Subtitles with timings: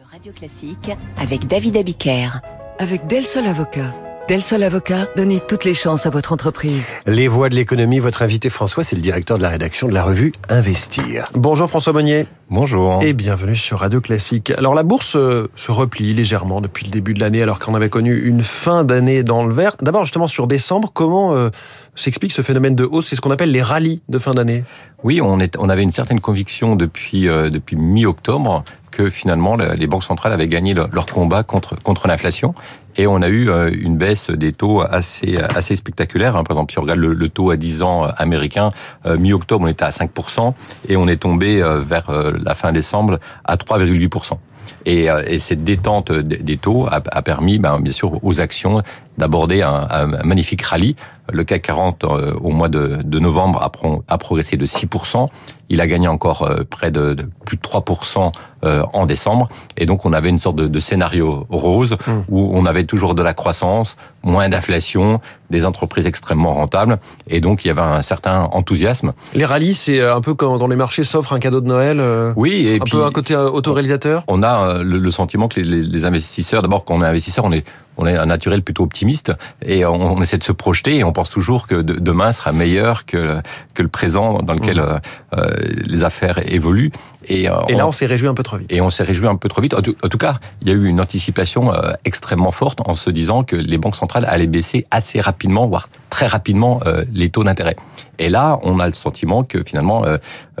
[0.00, 2.40] de Radio Classique avec David Abiker.
[2.78, 3.94] Avec Del Sol Avocat.
[4.28, 6.92] Del Sol Avocat, donnez toutes les chances à votre entreprise.
[7.06, 10.04] Les voix de l'économie, votre invité François, c'est le directeur de la rédaction de la
[10.04, 11.26] revue Investir.
[11.34, 12.26] Bonjour François Monnier.
[12.52, 13.00] Bonjour.
[13.00, 14.50] Et bienvenue sur Radio Classique.
[14.50, 17.88] Alors la bourse euh, se replie légèrement depuis le début de l'année alors qu'on avait
[17.88, 19.76] connu une fin d'année dans le vert.
[19.80, 21.50] D'abord justement sur décembre, comment euh,
[21.94, 23.06] s'explique ce phénomène de hausse?
[23.06, 24.64] C'est ce qu'on appelle les rallyes de fin d'année.
[25.04, 29.86] Oui, on, est, on avait une certaine conviction depuis, euh, depuis mi-octobre que finalement les
[29.86, 32.56] banques centrales avaient gagné leur, combat contre, contre l'inflation.
[32.96, 36.34] Et on a eu une baisse des taux assez, assez spectaculaire.
[36.34, 36.42] Hein.
[36.42, 38.70] Par exemple, si on regarde le, le taux à 10 ans américain,
[39.06, 40.54] mi-octobre, on était à 5%
[40.88, 42.10] et on est tombé vers
[42.44, 44.38] la fin décembre à 3,8%.
[44.86, 48.82] Et, et, cette détente des taux a, a permis, ben, bien sûr, aux actions
[49.20, 50.96] d'aborder un, un, magnifique rallye.
[51.32, 55.28] Le CAC 40 euh, au mois de, de novembre a, pro, a, progressé de 6%.
[55.68, 58.32] Il a gagné encore euh, près de, de, plus de 3%
[58.64, 59.48] euh, en décembre.
[59.76, 62.12] Et donc on avait une sorte de, de scénario rose mmh.
[62.30, 66.98] où on avait toujours de la croissance, moins d'inflation, des entreprises extrêmement rentables.
[67.28, 69.12] Et donc il y avait un certain enthousiasme.
[69.34, 72.02] Les rallyes, c'est un peu quand dans les marchés s'offre un cadeau de Noël.
[72.34, 74.24] oui, et un puis, peu un côté autoréalisateur?
[74.26, 77.52] On a le, le sentiment que les, les investisseurs, d'abord quand on est investisseur, on
[77.52, 77.64] est
[77.96, 81.12] on est un naturel plutôt optimiste et on, on, essaie de se projeter et on
[81.12, 83.40] pense toujours que de, demain sera meilleur que,
[83.74, 85.00] que le présent dans lequel mmh.
[85.34, 86.92] euh, les affaires évoluent.
[87.30, 88.70] Et, euh, et là, on, on s'est réjoui un peu trop vite.
[88.72, 89.72] Et on s'est réjoui un peu trop vite.
[89.72, 92.94] En tout, en tout, cas, il y a eu une anticipation euh, extrêmement forte en
[92.96, 97.30] se disant que les banques centrales allaient baisser assez rapidement, voire très rapidement, euh, les
[97.30, 97.76] taux d'intérêt.
[98.18, 100.18] Et là, on a le sentiment que finalement, euh,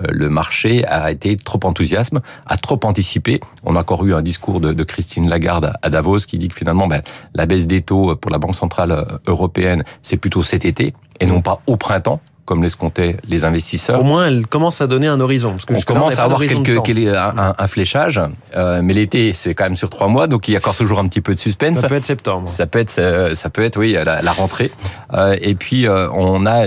[0.08, 3.40] le marché a été trop enthousiasme, a trop anticipé.
[3.64, 6.54] On a encore eu un discours de, de Christine Lagarde à Davos qui dit que
[6.54, 7.02] finalement, ben,
[7.34, 11.42] la baisse des taux pour la Banque centrale européenne, c'est plutôt cet été et non
[11.42, 14.00] pas au printemps comme l'escomptaient les investisseurs.
[14.00, 15.52] Au moins, elle commence à donner un horizon.
[15.52, 18.20] Parce que on commence à avoir quelques, un, un, fléchage,
[18.56, 20.98] euh, mais l'été, c'est quand même sur trois mois, donc il y a encore toujours
[20.98, 21.78] un petit peu de suspense.
[21.78, 22.48] Ça peut être septembre.
[22.48, 22.90] Ça peut être,
[23.34, 24.70] ça peut être, oui, la, la rentrée.
[25.14, 26.64] Euh, et puis euh, on a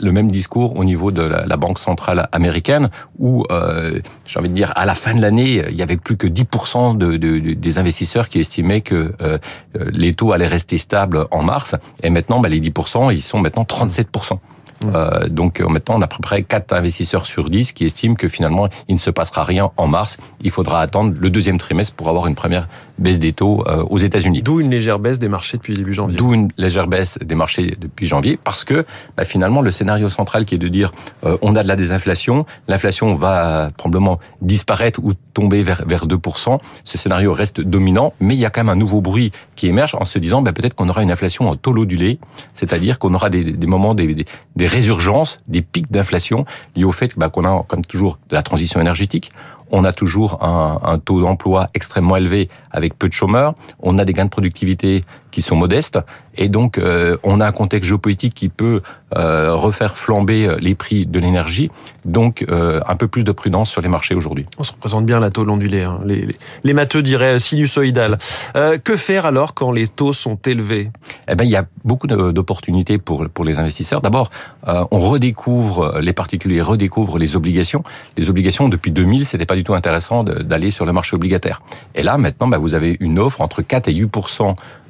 [0.00, 2.88] le même discours au niveau de la, Banque centrale américaine,
[3.18, 6.16] où euh, j'ai envie de dire à la fin de l'année, il y avait plus
[6.16, 9.38] que 10% de, de, de, des investisseurs qui estimaient que euh,
[9.74, 13.64] les taux allaient rester stables en mars, et maintenant, bah, les 10%, ils sont maintenant
[13.64, 14.38] 37%.
[14.84, 18.28] Euh, donc maintenant, on a à peu près 4 investisseurs sur 10 qui estiment que
[18.28, 20.18] finalement, il ne se passera rien en mars.
[20.42, 22.68] Il faudra attendre le deuxième trimestre pour avoir une première
[22.98, 24.42] baisse des taux euh, aux États-Unis.
[24.42, 26.16] D'où une légère baisse des marchés depuis début janvier.
[26.16, 28.84] D'où une légère baisse des marchés depuis janvier, parce que
[29.16, 30.92] bah, finalement, le scénario central qui est de dire
[31.24, 36.58] euh, on a de la désinflation, l'inflation va probablement disparaître ou tomber vers, vers 2%.
[36.84, 39.94] Ce scénario reste dominant, mais il y a quand même un nouveau bruit qui émerge
[39.94, 42.18] en se disant bah, peut-être qu'on aura une inflation en taux du lait,
[42.54, 44.24] c'est-à-dire qu'on aura des, des moments, des, des,
[44.56, 46.44] des résurgences, des pics d'inflation
[46.76, 49.32] liés au fait bah, qu'on a comme toujours de la transition énergétique,
[49.70, 54.04] on a toujours un, un taux d'emploi extrêmement élevé avec peu de chômeurs, on a
[54.04, 55.98] des gains de productivité qui sont modestes,
[56.36, 58.80] et donc euh, on a un contexte géopolitique qui peut
[59.16, 61.70] euh, refaire flamber les prix de l'énergie,
[62.04, 64.46] donc euh, un peu plus de prudence sur les marchés aujourd'hui.
[64.58, 66.00] On se représente bien la taux ondulée, hein.
[66.04, 68.18] les, les, les, matheux diraient sinusoïdal.
[68.56, 70.90] Euh, que faire alors quand les taux sont élevés?
[71.28, 74.00] Eh ben il y a beaucoup d'opportunités pour pour les investisseurs.
[74.00, 74.30] D'abord,
[74.66, 77.82] euh, on redécouvre les particuliers redécouvrent les obligations.
[78.16, 81.60] Les obligations depuis 2000, c'était pas du tout intéressant d'aller sur le marché obligataire.
[81.94, 84.10] Et là maintenant, bah, vous avez une offre entre 4 et 8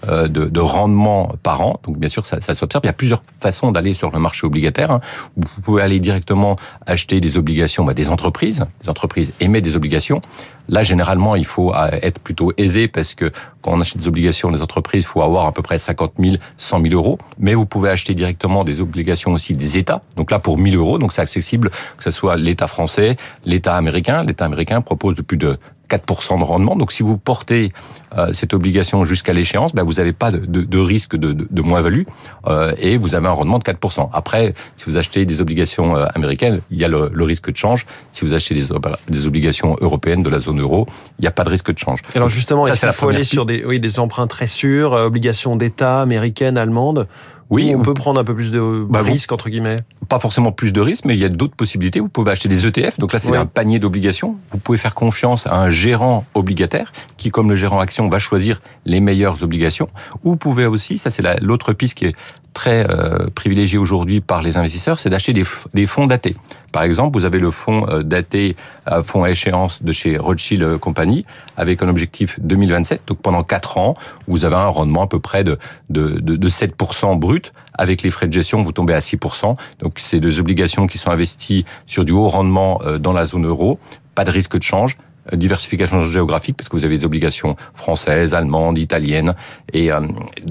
[0.07, 1.81] de, de, rendement par an.
[1.85, 2.83] Donc bien sûr, ça, ça s'observe.
[2.85, 4.91] Il y a plusieurs façons d'aller sur le marché obligataire.
[4.91, 5.01] Hein.
[5.37, 8.67] Vous pouvez aller directement acheter des obligations bah, des entreprises.
[8.83, 10.21] Les entreprises émettent des obligations.
[10.69, 13.33] Là, généralement, il faut être plutôt aisé parce que
[13.63, 16.37] quand on achète des obligations des entreprises, il faut avoir à peu près 50 000,
[16.59, 17.19] 100 000 euros.
[17.39, 20.03] Mais vous pouvez acheter directement des obligations aussi des États.
[20.17, 23.17] Donc là, pour 1000 euros, donc c'est accessible que ce soit l'État français,
[23.47, 24.23] l'État américain.
[24.23, 26.77] L'État américain propose de plus de 4% de rendement.
[26.77, 27.73] Donc si vous portez
[28.17, 31.63] euh, cette obligation jusqu'à l'échéance, ben, vous n'avez pas de, de, de, risque de, de
[31.63, 32.05] moins-value
[32.47, 34.09] euh, et vous avez un rendement de 4%.
[34.13, 37.57] Après, si vous achetez des obligations euh, américaines, il y a le, le, risque de
[37.57, 37.87] change.
[38.13, 38.67] Si vous achetez des,
[39.09, 40.87] des, obligations européennes de la zone euro,
[41.19, 42.01] il n'y a pas de risque de change.
[42.15, 46.01] Alors justement, ça, il faut aller sur des, oui, des emprunts très sûrs, obligations d'État
[46.01, 47.07] américaines, allemandes?
[47.51, 49.79] Oui, on peut prendre un peu plus de bah, risques entre guillemets.
[50.09, 52.01] Pas forcément plus de risques, mais il y a d'autres possibilités.
[52.01, 52.99] Vous pouvez acheter des ETF.
[52.99, 53.37] Donc là, c'est oui.
[53.37, 54.37] un panier d'obligations.
[54.51, 58.61] Vous pouvez faire confiance à un gérant obligataire qui, comme le gérant action, va choisir
[58.85, 59.89] les meilleures obligations.
[60.25, 62.17] Ou vous pouvez aussi, ça c'est l'autre piste qui est
[62.59, 65.45] très euh, privilégié aujourd'hui par les investisseurs, c'est d'acheter des,
[65.75, 66.35] des, fonds datés.
[66.73, 68.57] Par exemple, vous avez le fonds euh, daté,
[68.91, 71.25] euh, fonds à échéance de chez Rothschild Company,
[71.57, 73.03] avec un objectif 2027.
[73.07, 73.95] Donc pendant 4 ans,
[74.27, 75.57] vous avez un rendement à peu près de,
[75.89, 77.53] de, de, de 7% brut.
[77.75, 79.55] Avec les frais de gestion, vous tombez à 6%.
[79.79, 83.79] Donc c'est des obligations qui sont investies sur du haut rendement dans la zone euro.
[84.17, 84.97] Pas de risque de change
[85.33, 89.35] diversification géographique parce que vous avez des obligations françaises, allemandes, italiennes
[89.75, 89.91] et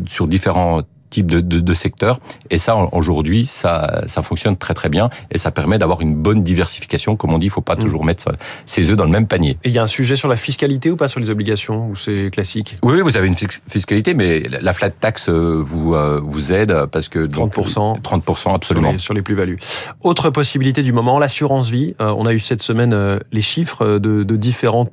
[0.06, 2.20] sur différents type de, de, de secteur.
[2.50, 6.44] Et ça, aujourd'hui, ça, ça fonctionne très très bien et ça permet d'avoir une bonne
[6.44, 7.16] diversification.
[7.16, 7.80] Comme on dit, il faut pas mm.
[7.80, 8.32] toujours mettre
[8.66, 9.58] ses œufs dans le même panier.
[9.64, 11.96] Et il y a un sujet sur la fiscalité ou pas sur les obligations ou
[11.96, 12.78] c'est classique?
[12.84, 17.10] Oui, vous avez une fiscalité, mais la flat tax euh, vous euh, vous aide parce
[17.10, 19.58] que 30%, 30% absolument sur les, plus-values.
[20.04, 21.96] Autre possibilité du moment, l'assurance vie.
[22.02, 22.96] Euh, on a eu cette semaine
[23.32, 24.90] les chiffres de, de différents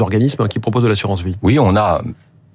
[0.00, 1.36] organismes qui proposent de l'assurance vie.
[1.42, 2.02] Oui, on a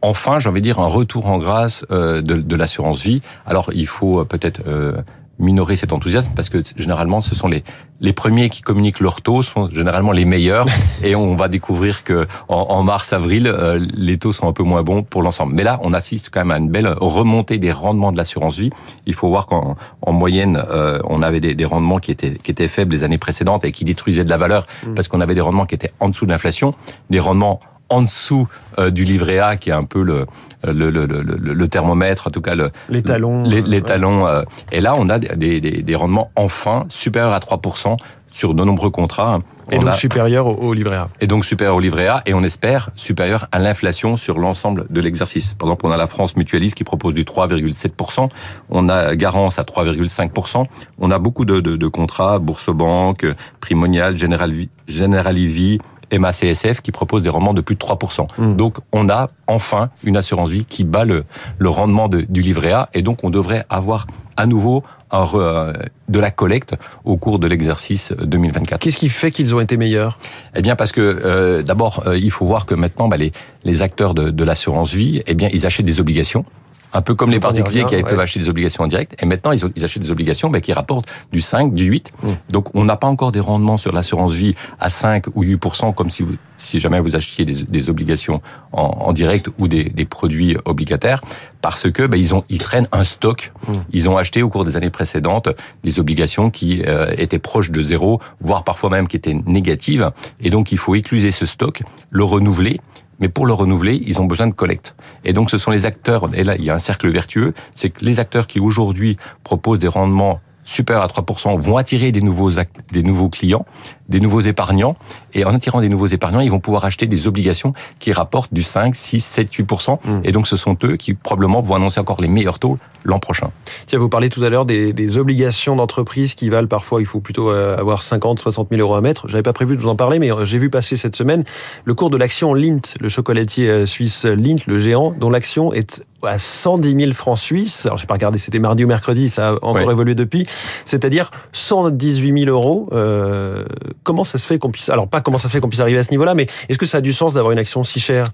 [0.02, 3.22] enfin, j'ai envie de dire, un retour en grâce euh, de, de l'assurance vie.
[3.46, 4.94] Alors, il faut euh, peut-être euh,
[5.40, 7.64] minorer cet enthousiasme parce que généralement, ce sont les
[8.02, 10.66] les premiers qui communiquent leurs taux sont généralement les meilleurs
[11.04, 13.54] et on va découvrir que en, mars avril
[13.94, 15.54] les taux sont un peu moins bons pour l'ensemble.
[15.54, 18.70] Mais là, on assiste quand même à une belle remontée des rendements de l'assurance vie.
[19.06, 20.64] Il faut voir qu'en en moyenne,
[21.04, 23.84] on avait des, des, rendements qui étaient qui étaient faibles les années précédentes et qui
[23.84, 24.94] détruisaient de la valeur mmh.
[24.94, 26.76] parce qu'on avait des rendements qui étaient en dessous de l'inflation,
[27.10, 28.48] des rendements en dessous
[28.78, 30.26] euh, du livret A, qui est un peu le,
[30.66, 33.44] le, le, le, le thermomètre, en tout cas le, les talons.
[33.44, 34.28] Les, les talons.
[34.28, 37.98] Euh, et là, on a des, des, des, rendements enfin supérieurs à 3%
[38.32, 39.42] sur de nombreux contrats.
[39.72, 41.10] Et donc supérieurs au, livret A.
[41.22, 45.02] Et donc supérieur au livret A, et on espère supérieur à l'inflation sur l'ensemble de
[45.02, 45.54] l'exercice.
[45.54, 48.30] Par exemple, on a la France Mutualiste qui propose du 3,7%,
[48.70, 50.66] on a Garance à 3,5%,
[51.00, 53.28] on a beaucoup de, de, de contrats, Bourse Banque,
[53.60, 54.52] Primonial, General,
[54.88, 55.80] Generali
[56.18, 58.28] MACSF qui propose des rendements de plus de 3%.
[58.38, 58.56] Hmm.
[58.56, 61.24] Donc on a enfin une assurance vie qui bat le,
[61.58, 64.08] le rendement de, du livret A et donc on devrait avoir
[64.38, 65.74] à nouveau un, euh,
[66.08, 68.80] de la collecte au cours de l'exercice 2024.
[68.80, 70.18] Qu'est-ce qui fait qu'ils ont été meilleurs?
[70.56, 73.32] Eh bien parce que euh, d'abord euh, il faut voir que maintenant bah, les,
[73.64, 76.46] les acteurs de, de l'assurance vie, eh bien ils achètent des obligations
[76.94, 79.22] un peu comme les particuliers qui peuvent acheter des obligations en direct.
[79.22, 82.14] Et maintenant, ils, ils achètent des obligations bah, qui rapportent du 5, du 8.
[82.24, 82.28] Mmh.
[82.50, 85.60] Donc, on n'a pas encore des rendements sur l'assurance vie à 5 ou 8
[85.96, 88.42] comme si, vous, si jamais vous achetiez des, des obligations
[88.72, 91.22] en, en, direct ou des, des, produits obligataires,
[91.62, 93.52] parce que bah, ils ont ils traînent un stock.
[93.68, 93.74] Mmh.
[93.92, 95.50] Ils ont acheté au cours des années précédentes
[95.84, 100.12] des obligations qui euh, étaient proches de zéro, voire parfois même qui étaient négatives.
[100.42, 102.80] Et donc, il faut écluser ce stock, le renouveler
[103.20, 104.96] mais pour le renouveler, ils ont besoin de collecte.
[105.24, 107.90] Et donc ce sont les acteurs, et là il y a un cercle vertueux, c'est
[107.90, 112.52] que les acteurs qui aujourd'hui proposent des rendements supérieurs à 3% vont attirer des nouveaux,
[112.92, 113.66] des nouveaux clients,
[114.10, 114.96] des nouveaux épargnants.
[115.34, 118.64] Et en attirant des nouveaux épargnants, ils vont pouvoir acheter des obligations qui rapportent du
[118.64, 120.00] 5, 6, 7, 8%.
[120.24, 123.52] Et donc, ce sont eux qui probablement vont annoncer encore les meilleurs taux l'an prochain.
[123.86, 127.20] Tiens, vous parlez tout à l'heure des, des, obligations d'entreprise qui valent parfois, il faut
[127.20, 129.28] plutôt euh, avoir 50, 60 000 euros à mettre.
[129.28, 131.44] J'avais pas prévu de vous en parler, mais euh, j'ai vu passer cette semaine
[131.86, 136.04] le cours de l'action Lint, le chocolatier euh, suisse Lint, le géant, dont l'action est
[136.24, 137.86] à 110 000 francs suisses.
[137.86, 140.46] Alors, j'ai pas regardé, c'était mardi ou mercredi, ça a encore évolué depuis.
[140.86, 142.90] C'est-à-dire 118 000 euros.
[142.92, 143.64] Euh,
[144.04, 146.00] comment ça se fait qu'on puisse, alors pas comment ça se fait qu'on puisse arriver
[146.00, 148.30] à ce niveau-là, mais est-ce que ça a du sens d'avoir une action si chère?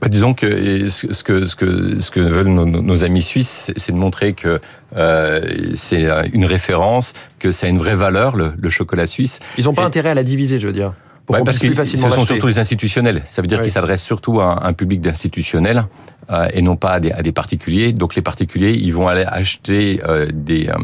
[0.00, 3.92] Bah, disons que ce que ce que ce que veulent nos, nos amis suisses, c'est
[3.92, 4.60] de montrer que
[4.94, 5.40] euh,
[5.74, 9.40] c'est une référence, que ça a une vraie valeur le, le chocolat suisse.
[9.56, 10.92] Ils n'ont pas intérêt à la diviser, je veux dire.
[11.26, 13.22] Pour parce que ce sont surtout les institutionnels.
[13.24, 15.86] Ça veut dire qu'ils s'adressent surtout à un, public d'institutionnels
[16.30, 17.92] euh, et non pas à des, à des, particuliers.
[17.92, 20.74] Donc les particuliers, ils vont aller acheter euh, des, euh,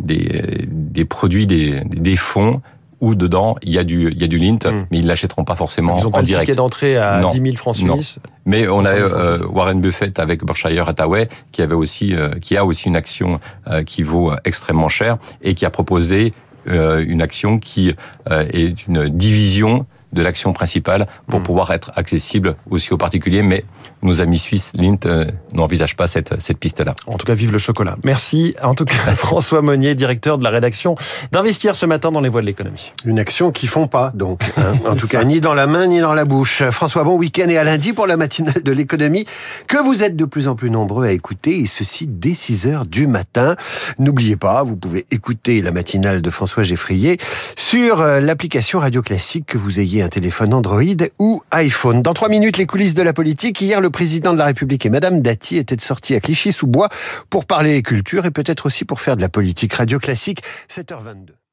[0.00, 2.62] des, des produits, des, des fonds
[3.00, 4.86] où dedans il y a du il y a du lint, hmm.
[4.90, 6.46] mais ils l'achèteront pas forcément ils ont pas en direct.
[6.46, 8.18] ticket d'entrée à 10 000 francs suisses.
[8.44, 12.64] Mais on a euh, Warren Buffett avec Berkshire Hathaway qui avait aussi euh, qui a
[12.64, 16.32] aussi une action euh, qui vaut extrêmement cher et qui a proposé
[16.68, 17.94] une action qui
[18.28, 21.44] est une division de l'action principale pour hmm.
[21.44, 23.42] pouvoir être accessible aussi aux particuliers.
[23.42, 23.64] Mais
[24.02, 26.94] nos amis suisses, Lint, euh, n'envisagent pas cette, cette piste-là.
[27.06, 27.96] En tout cas, vive le chocolat.
[28.04, 28.54] Merci.
[28.62, 30.96] En tout cas, François Monnier, directeur de la rédaction
[31.32, 32.92] d'Investir ce matin dans les voies de l'économie.
[33.04, 34.42] Une action qui font pas, donc.
[34.56, 34.74] Hein.
[34.88, 36.64] en tout cas, ni dans la main, ni dans la bouche.
[36.70, 39.26] François, bon week-end et à lundi pour la matinale de l'économie
[39.68, 42.86] que vous êtes de plus en plus nombreux à écouter et ceci dès 6 heures
[42.86, 43.56] du matin.
[43.98, 47.18] N'oubliez pas, vous pouvez écouter la matinale de François Geffrier
[47.56, 50.82] sur euh, l'application Radio Classique que vous ayez un téléphone Android
[51.18, 52.00] ou iPhone.
[52.00, 53.60] Dans trois minutes, les coulisses de la politique.
[53.60, 56.88] Hier, le président de la République et Madame Dati étaient sortis à Clichy-sous-Bois
[57.28, 60.42] pour parler culture et peut-être aussi pour faire de la politique radio classique.
[60.70, 61.45] 7h22.